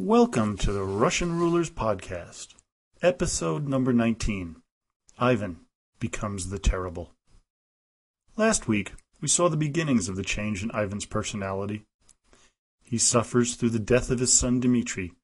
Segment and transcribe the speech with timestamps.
[0.00, 2.54] Welcome to the Russian Rulers Podcast,
[3.02, 4.62] episode number 19
[5.18, 5.58] Ivan
[5.98, 7.14] Becomes the Terrible.
[8.36, 11.82] Last week, we saw the beginnings of the change in Ivan's personality.
[12.84, 15.14] He suffers through the death of his son Dmitri,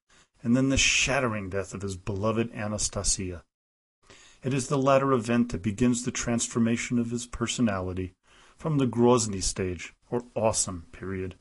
[0.43, 3.45] and then the shattering death of his beloved Anastasia.
[4.43, 8.15] It is the latter event that begins the transformation of his personality
[8.57, 11.37] from the Grozny stage, or awesome period,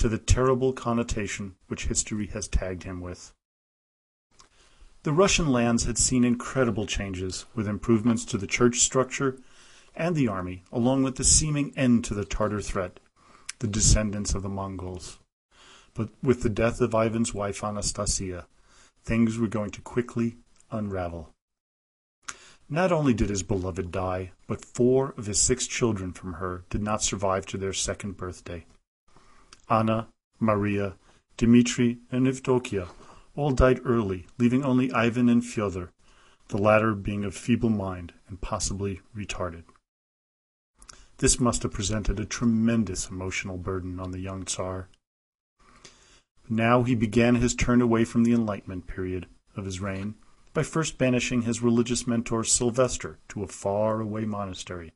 [0.00, 3.34] to the terrible connotation which history has tagged him with.
[5.02, 9.36] The Russian lands had seen incredible changes, with improvements to the church structure
[9.94, 12.98] and the army, along with the seeming end to the Tartar threat,
[13.58, 15.18] the descendants of the Mongols.
[15.92, 18.46] But with the death of Ivan's wife Anastasia,
[19.04, 20.36] things were going to quickly
[20.70, 21.28] unravel.
[22.70, 26.82] Not only did his beloved die, but four of his six children from her did
[26.82, 28.64] not survive to their second birthday.
[29.70, 30.08] Anna,
[30.40, 30.96] Maria,
[31.36, 32.88] Dmitri, and Evdokia
[33.36, 35.92] all died early, leaving only Ivan and Fyodor,
[36.48, 39.62] the latter being of feeble mind and possibly retarded.
[41.18, 44.88] This must have presented a tremendous emotional burden on the young Tsar.
[46.48, 50.14] Now he began his turn away from the Enlightenment period of his reign
[50.52, 54.92] by first banishing his religious mentor Sylvester to a far-away monastery,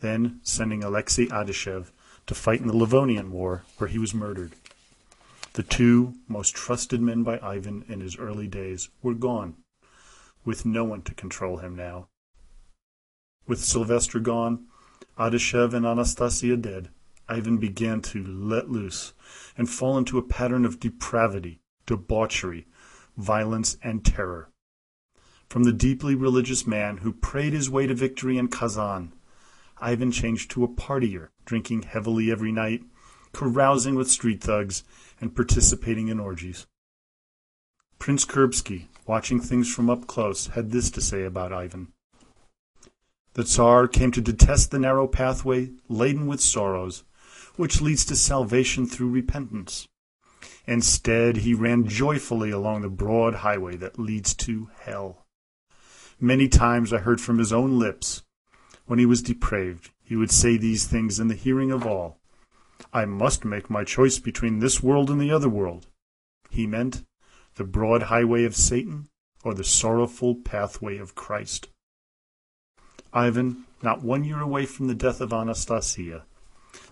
[0.00, 1.90] then sending Alexei Adashev
[2.26, 4.52] to fight in the Livonian War, where he was murdered.
[5.54, 9.56] The two most trusted men by Ivan in his early days were gone,
[10.44, 12.08] with no one to control him now.
[13.46, 14.66] With Sylvester gone,
[15.18, 16.88] Adashev and Anastasia dead,
[17.28, 19.12] Ivan began to let loose
[19.56, 22.66] and fall into a pattern of depravity, debauchery,
[23.16, 24.50] violence, and terror.
[25.48, 29.12] From the deeply religious man who prayed his way to victory in Kazan,
[29.82, 32.84] Ivan changed to a partier, drinking heavily every night,
[33.32, 34.84] carousing with street thugs,
[35.20, 36.68] and participating in orgies.
[37.98, 41.92] Prince Kurbsky, watching things from up close, had this to say about Ivan.
[43.34, 47.02] The Tsar came to detest the narrow pathway laden with sorrows,
[47.56, 49.88] which leads to salvation through repentance.
[50.64, 55.26] Instead, he ran joyfully along the broad highway that leads to hell.
[56.20, 58.22] Many times I heard from his own lips
[58.86, 62.18] when he was depraved, he would say these things in the hearing of all.
[62.92, 65.86] I must make my choice between this world and the other world.
[66.50, 67.04] He meant
[67.54, 69.08] the broad highway of Satan
[69.44, 71.68] or the sorrowful pathway of Christ.
[73.12, 76.24] Ivan, not one year away from the death of Anastasia,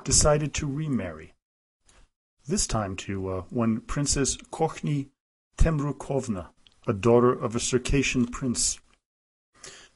[0.05, 1.35] decided to remarry.
[2.47, 5.09] This time to uh, one Princess Kochny
[5.57, 6.49] Tembrukovna,
[6.87, 8.79] a daughter of a Circassian prince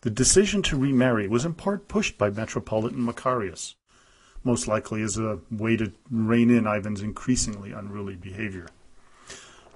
[0.04, 3.74] the decision to remarry was in part pushed by Metropolitan Macarius,
[4.44, 8.68] most likely as a way to rein in Ivan's increasingly unruly behavior.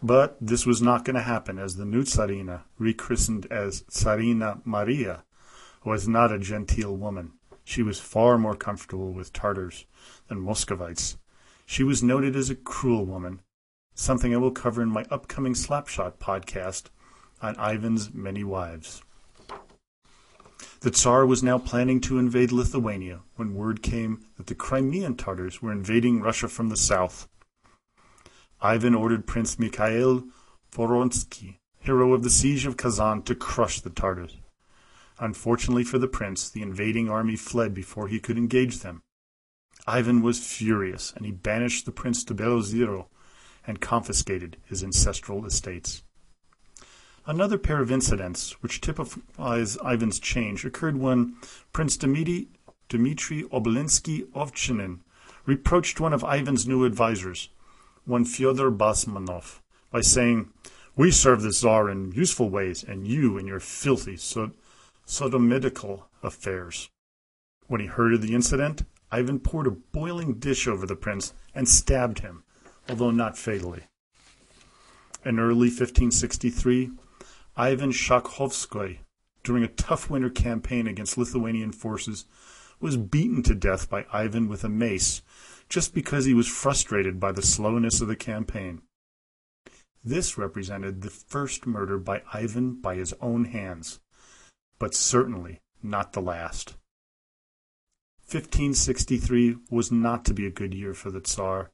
[0.02, 5.24] But this was not going to happen, as the new Tsarina, rechristened as Tsarina Maria,
[5.82, 7.32] was not a genteel woman.
[7.64, 9.86] She was far more comfortable with Tartars
[10.28, 11.16] than Muscovites.
[11.64, 13.40] She was noted as a cruel woman,
[13.94, 16.90] something I will cover in my upcoming Slapshot podcast
[17.40, 19.02] on Ivan's many wives.
[20.80, 25.60] The Tsar was now planning to invade Lithuania when word came that the Crimean Tartars
[25.60, 27.28] were invading Russia from the south.
[28.60, 30.22] Ivan ordered Prince Mikhail
[30.70, 34.36] Voronsky, hero of the siege of Kazan, to crush the Tartars.
[35.18, 39.02] Unfortunately for the prince, the invading army fled before he could engage them.
[39.84, 43.08] Ivan was furious, and he banished the prince to Belozero
[43.66, 46.04] and confiscated his ancestral estates.
[47.28, 51.36] Another pair of incidents which typifies Ivan's change occurred when
[51.74, 52.48] Prince Dmitry,
[52.88, 55.00] Dmitry Obolenski Ovchinin
[55.44, 57.50] reproached one of Ivan's new advisers,
[58.06, 60.48] one Fyodor Basmanov, by saying,
[60.96, 64.52] We serve the Tsar in useful ways, and you in your filthy so-
[65.06, 66.88] sodomitical affairs.
[67.66, 71.68] When he heard of the incident, Ivan poured a boiling dish over the prince and
[71.68, 72.44] stabbed him,
[72.88, 73.82] although not fatally.
[75.26, 76.92] In early 1563,
[77.60, 78.98] Ivan Shakhovskoy,
[79.42, 82.24] during a tough winter campaign against Lithuanian forces,
[82.78, 85.22] was beaten to death by Ivan with a mace
[85.68, 88.82] just because he was frustrated by the slowness of the campaign.
[90.04, 93.98] This represented the first murder by Ivan by his own hands,
[94.78, 96.76] but certainly not the last.
[98.30, 101.72] 1563 was not to be a good year for the Tsar,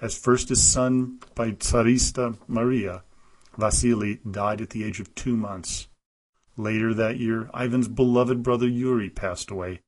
[0.00, 3.02] as first his son by Tsarina Maria
[3.56, 5.88] Vasily died at the age of two months.
[6.56, 9.80] Later that year, Ivan's beloved brother Yuri passed away.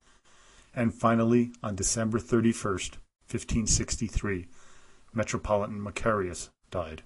[0.74, 2.98] And finally, on December 31st,
[3.28, 4.46] 1563,
[5.14, 7.02] Metropolitan Macarius died.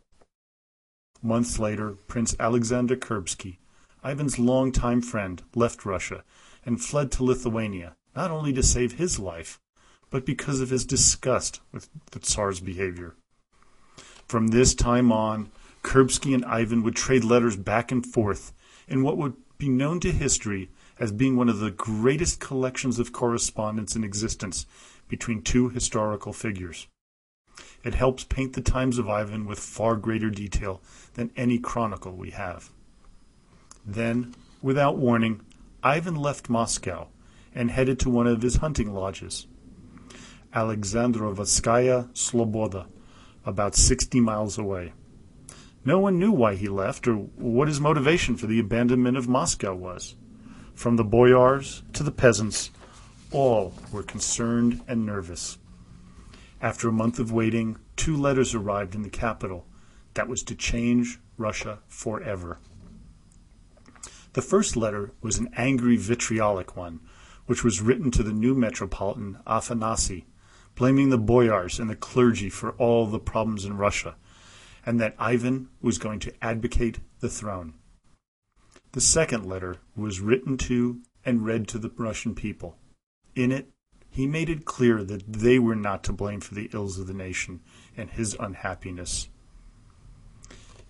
[1.22, 3.58] Months later, Prince Alexander Kurbsky,
[4.02, 6.24] Ivan's longtime friend, left Russia
[6.64, 9.60] and fled to Lithuania, not only to save his life,
[10.10, 13.14] but because of his disgust with the Tsar's behavior.
[14.26, 15.50] From this time on,
[15.82, 18.52] Kurbsky and Ivan would trade letters back and forth
[18.86, 23.12] in what would be known to history as being one of the greatest collections of
[23.12, 24.66] correspondence in existence
[25.08, 26.86] between two historical figures.
[27.82, 30.82] It helps paint the times of Ivan with far greater detail
[31.14, 32.70] than any chronicle we have.
[33.86, 35.40] Then, without warning,
[35.82, 37.08] Ivan left Moscow
[37.54, 39.46] and headed to one of his hunting lodges,
[40.54, 42.86] Alexandrovskaya Sloboda,
[43.46, 44.92] about 60 miles away.
[45.84, 49.74] No one knew why he left or what his motivation for the abandonment of Moscow
[49.74, 50.14] was.
[50.74, 52.70] From the boyars to the peasants,
[53.32, 55.58] all were concerned and nervous.
[56.60, 59.66] After a month of waiting, two letters arrived in the capital
[60.14, 62.58] that was to change Russia forever.
[64.34, 67.00] The first letter was an angry, vitriolic one,
[67.46, 70.24] which was written to the new metropolitan Afanasy,
[70.74, 74.16] blaming the boyars and the clergy for all the problems in Russia,
[74.84, 77.74] and that Ivan was going to advocate the throne.
[78.92, 82.76] The second letter was written to and read to the Russian people.
[83.36, 83.68] In it,
[84.10, 87.14] he made it clear that they were not to blame for the ills of the
[87.14, 87.60] nation
[87.96, 89.28] and his unhappiness.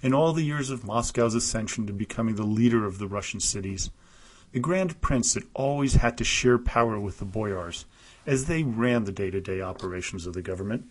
[0.02, 3.90] In all the years of Moscow's ascension to becoming the leader of the Russian cities,
[4.52, 7.84] the Grand Prince had always had to share power with the boyars,
[8.26, 10.90] as they ran the day to day operations of the government.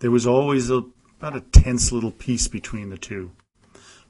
[0.00, 0.82] There was always a,
[1.18, 3.32] about a tense little peace between the two.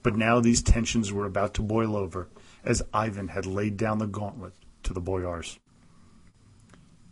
[0.02, 2.28] But now these tensions were about to boil over,
[2.64, 4.52] as Ivan had laid down the gauntlet
[4.82, 5.58] to the boyars.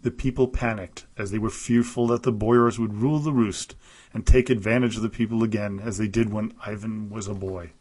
[0.02, 3.74] The people panicked, as they were fearful that the boyars would rule the roost
[4.12, 7.72] and take advantage of the people again, as they did when Ivan was a boy.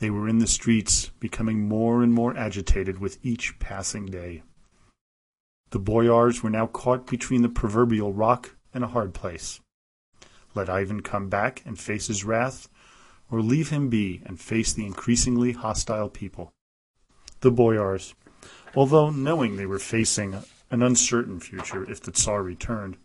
[0.00, 4.42] They were in the streets, becoming more and more agitated with each passing day.
[5.70, 9.60] The boyars were now caught between the proverbial rock and a hard place.
[10.54, 12.68] Let Ivan come back and face his wrath,
[13.30, 16.52] or leave him be and face the increasingly hostile people.
[17.40, 18.14] The boyars,
[18.74, 20.36] although knowing they were facing
[20.70, 22.96] an uncertain future if the Tsar returned,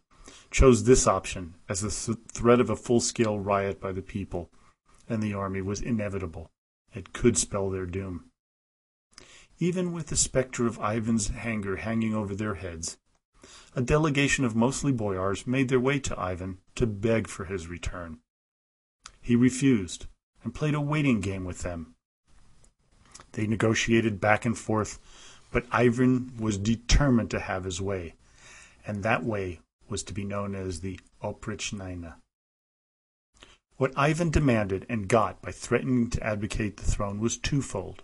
[0.51, 4.49] chose this option as the th- threat of a full scale riot by the people
[5.07, 6.49] and the army was inevitable.
[6.93, 8.25] It could spell their doom.
[9.59, 12.97] Even with the specter of Ivan's anger hanging over their heads,
[13.75, 18.19] a delegation of mostly boyars made their way to Ivan to beg for his return.
[19.21, 20.07] He refused
[20.43, 21.95] and played a waiting game with them.
[23.31, 24.99] They negotiated back and forth
[25.55, 28.15] but Ivan was determined to have his way,
[28.85, 32.15] and that way was to be known as the Oprichnina.
[33.77, 38.03] What Ivan demanded and got by threatening to advocate the throne was twofold.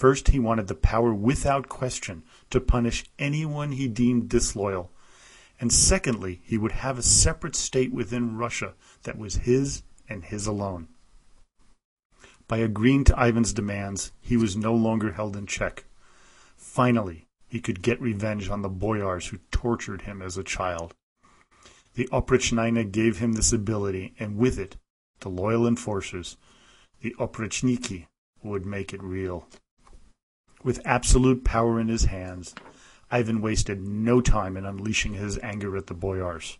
[0.00, 4.90] First, he wanted the power without question to punish anyone he deemed disloyal.
[5.60, 10.46] And secondly, he would have a separate state within Russia that was his and his
[10.46, 10.88] alone.
[12.48, 15.84] By agreeing to Ivan's demands, he was no longer held in check.
[16.56, 20.94] Finally, he could get revenge on the boyars who tortured him as a child.
[21.92, 24.78] The Oprichnina gave him this ability, and with it,
[25.18, 26.38] the loyal enforcers,
[27.02, 28.06] the Oprichniki,
[28.42, 29.46] would make it real.
[30.62, 32.54] With absolute power in his hands,
[33.10, 36.58] Ivan wasted no time in unleashing his anger at the boyars.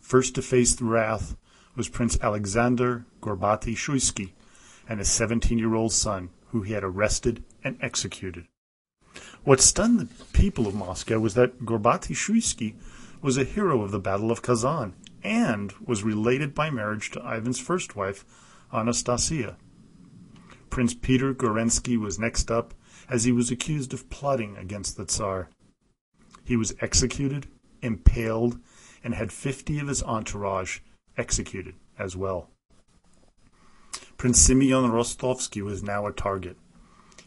[0.00, 1.36] First to face the wrath
[1.74, 4.32] was Prince Alexander Gorbaty Shuisky
[4.88, 8.46] and his 17 year old son, who he had arrested and executed.
[9.42, 12.76] What stunned the people of Moscow was that Gorbaty Shuisky
[13.20, 17.58] was a hero of the Battle of Kazan and was related by marriage to Ivan's
[17.58, 18.24] first wife,
[18.72, 19.56] Anastasia.
[20.70, 22.74] Prince Peter Gorensky was next up,
[23.08, 25.48] as he was accused of plotting against the Tsar.
[26.44, 27.46] He was executed,
[27.82, 28.58] impaled,
[29.02, 30.80] and had fifty of his entourage
[31.16, 32.50] executed as well.
[34.16, 36.56] Prince Simeon Rostovsky was now a target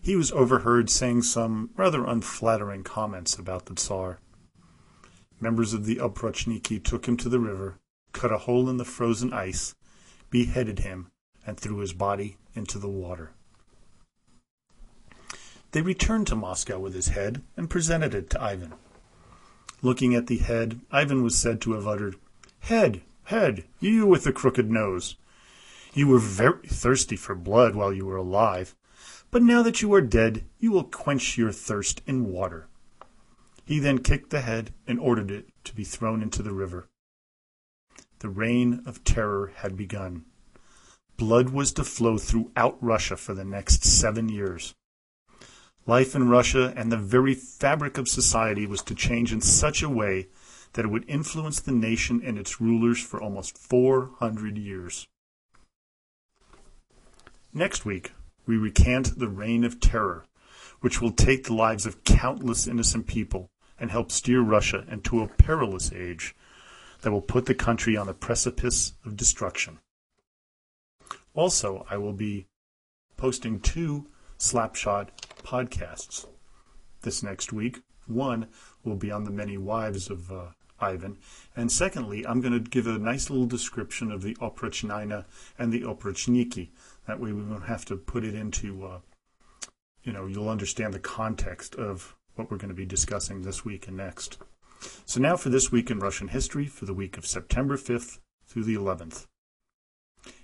[0.02, 4.20] he was overheard saying some rather unflattering comments about the Tsar.
[5.40, 7.78] Members of the Oprichniki took him to the river,
[8.14, 9.76] cut a hole in the frozen ice,
[10.30, 11.08] beheaded him,
[11.46, 13.32] and threw his body into the water.
[15.72, 18.74] They returned to Moscow with his head and presented it to Ivan.
[19.82, 22.16] Looking at the head, Ivan was said to have uttered,
[22.62, 25.16] Head, head, you with the crooked nose.
[25.94, 28.76] You were very thirsty for blood while you were alive,
[29.32, 32.68] but now that you are dead, you will quench your thirst in water.
[33.64, 36.90] He then kicked the head and ordered it to be thrown into the river.
[38.20, 40.26] The reign of terror had begun.
[41.16, 44.74] blood was to flow throughout Russia for the next seven years.
[45.90, 49.90] Life in Russia and the very fabric of society was to change in such a
[49.90, 50.28] way
[50.74, 55.08] that it would influence the nation and its rulers for almost 400 years.
[57.52, 58.12] Next week,
[58.46, 60.28] we recant the Reign of Terror,
[60.82, 65.28] which will take the lives of countless innocent people and help steer Russia into a
[65.28, 66.36] perilous age
[67.02, 69.80] that will put the country on the precipice of destruction.
[71.34, 72.46] Also, I will be
[73.18, 74.06] posting two
[74.38, 75.08] Slapshot
[75.44, 76.26] podcasts
[77.02, 77.80] this next week.
[78.08, 78.48] One
[78.84, 80.48] will be on the many wives of uh,
[80.80, 81.18] Ivan,
[81.56, 85.26] and secondly, I'm going to give a nice little description of the Oprichnina
[85.58, 86.70] and the Oprichniki.
[87.08, 89.00] That way, we won't have to put it into, uh,
[90.04, 93.88] you know, you'll understand the context of what we're going to be discussing this week
[93.88, 94.38] and next.
[95.06, 98.64] So now for this week in Russian history for the week of September 5th through
[98.64, 99.28] the 11th.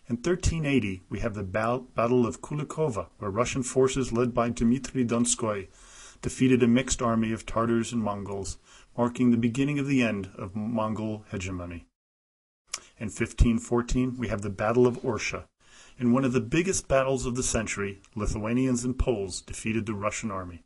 [0.08, 5.68] In 1380, we have the Battle of Kulikovo, where Russian forces led by Dmitry Donskoy
[6.22, 8.60] defeated a mixed army of Tartars and Mongols,
[8.96, 11.88] marking the beginning of the end of Mongol hegemony.
[13.00, 15.46] In 1514, we have the Battle of Orsha.
[15.98, 20.30] In one of the biggest battles of the century, Lithuanians and Poles defeated the Russian
[20.30, 20.64] army.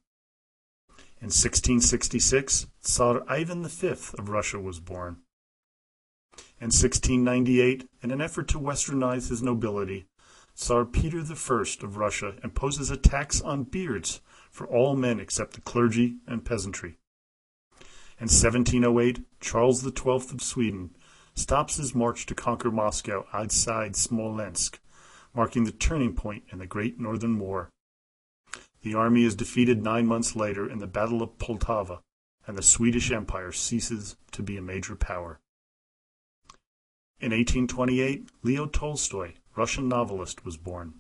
[1.22, 5.22] In 1666, Tsar Ivan V of Russia was born.
[6.61, 10.07] In 1698, in an effort to westernize his nobility,
[10.55, 14.19] Tsar Peter I of Russia imposes a tax on beards
[14.51, 16.97] for all men except the clergy and peasantry.
[18.19, 20.97] In 1708, Charles XII of Sweden
[21.33, 24.81] stops his march to conquer Moscow outside Smolensk,
[25.33, 27.69] marking the turning point in the Great Northern War.
[28.81, 32.01] The army is defeated nine months later in the Battle of Poltava,
[32.45, 35.39] and the Swedish Empire ceases to be a major power.
[37.21, 40.93] In 1828, Leo Tolstoy, Russian novelist, was born.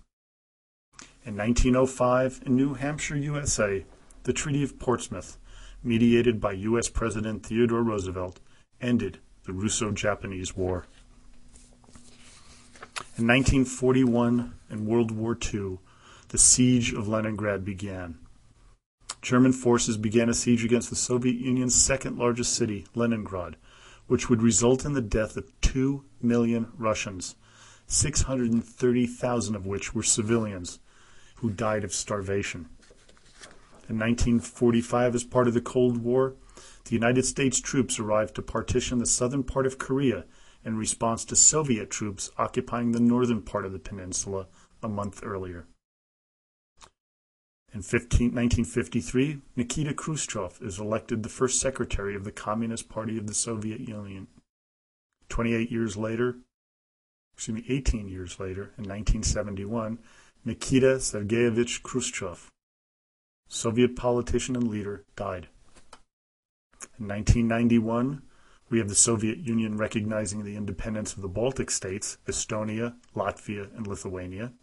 [1.23, 3.85] In 1905, in New Hampshire, USA,
[4.23, 5.37] the Treaty of Portsmouth,
[5.81, 6.89] mediated by U.S.
[6.89, 8.41] President Theodore Roosevelt,
[8.81, 10.87] ended the Russo Japanese War.
[13.17, 15.77] In 1941 and World War II,
[16.27, 18.17] the siege of Leningrad began.
[19.21, 23.55] German forces began a siege against the Soviet Union's second largest city, Leningrad,
[24.09, 27.35] which would result in the death of 2 million Russians,
[27.85, 30.79] 630,000 of which were civilians
[31.35, 32.67] who died of starvation.
[33.87, 36.33] In 1945, as part of the Cold War,
[36.85, 40.25] the United States troops arrived to partition the southern part of Korea
[40.65, 44.47] in response to Soviet troops occupying the northern part of the peninsula
[44.81, 45.67] a month earlier.
[47.71, 53.27] In 15, 1953, Nikita Khrushchev is elected the first secretary of the Communist Party of
[53.27, 54.27] the Soviet Union.
[55.29, 56.37] 28 years later,
[57.35, 59.99] excuse me, 18 years later, in 1971,
[60.43, 62.49] Nikita Sergeyevich Khrushchev,
[63.47, 65.47] Soviet politician and leader, died.
[66.99, 68.23] In 1991,
[68.69, 73.85] we have the Soviet Union recognizing the independence of the Baltic states, Estonia, Latvia, and
[73.85, 74.53] Lithuania.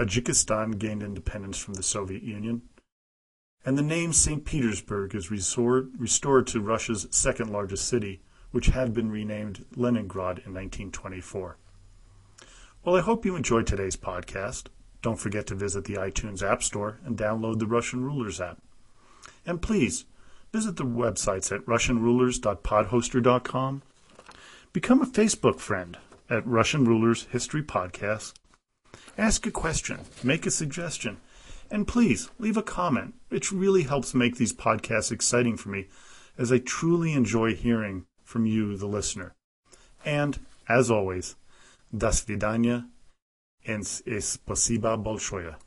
[0.00, 2.62] Tajikistan gained independence from the Soviet Union,
[3.66, 4.46] and the name St.
[4.46, 10.54] Petersburg is restored, restored to Russia's second largest city, which had been renamed Leningrad in
[10.54, 11.58] 1924.
[12.82, 14.68] Well, I hope you enjoyed today's podcast.
[15.02, 18.56] Don't forget to visit the iTunes App Store and download the Russian Rulers app.
[19.44, 20.06] And please,
[20.50, 23.82] visit the websites at russianrulers.podhoster.com.
[24.72, 25.98] Become a Facebook friend
[26.30, 28.32] at Russian Rulers History Podcast
[29.19, 31.17] Ask a question, make a suggestion,
[31.71, 33.15] and please leave a comment.
[33.31, 35.87] It really helps make these podcasts exciting for me,
[36.37, 39.35] as I truly enjoy hearing from you, the listener.
[40.03, 41.35] And, as always,
[41.95, 42.85] до свидания
[43.65, 45.55] and спасибо большое.